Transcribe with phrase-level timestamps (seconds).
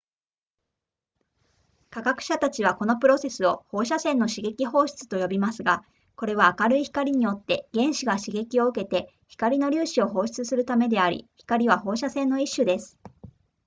[1.91, 5.83] 科学者たちはこのプロセスを放射線の刺激放出と呼びますが
[6.15, 12.97] これは明るい光によって原子が刺激を受けて光の粒子を放出するためであり光は放射線の一種です